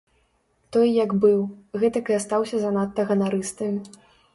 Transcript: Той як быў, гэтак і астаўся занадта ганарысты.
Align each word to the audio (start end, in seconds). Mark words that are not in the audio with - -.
Той 0.77 0.87
як 1.03 1.13
быў, 1.27 1.39
гэтак 1.85 2.05
і 2.15 2.19
астаўся 2.23 2.57
занадта 2.67 3.01
ганарысты. 3.13 3.75